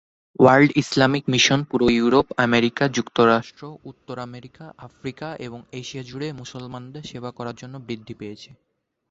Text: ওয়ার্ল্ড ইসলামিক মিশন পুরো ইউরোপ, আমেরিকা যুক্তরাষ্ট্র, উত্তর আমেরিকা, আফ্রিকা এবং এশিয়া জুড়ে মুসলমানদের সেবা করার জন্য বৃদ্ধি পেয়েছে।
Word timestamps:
ওয়ার্ল্ড 0.39 0.71
ইসলামিক 0.75 1.23
মিশন 1.27 1.59
পুরো 1.69 1.85
ইউরোপ, 1.91 2.27
আমেরিকা 2.39 2.83
যুক্তরাষ্ট্র, 2.89 3.63
উত্তর 3.83 4.15
আমেরিকা, 4.19 4.65
আফ্রিকা 4.87 5.27
এবং 5.39 5.59
এশিয়া 5.71 6.03
জুড়ে 6.03 6.27
মুসলমানদের 6.33 7.03
সেবা 7.03 7.29
করার 7.37 7.55
জন্য 7.55 7.75
বৃদ্ধি 7.87 8.13
পেয়েছে। 8.19 8.49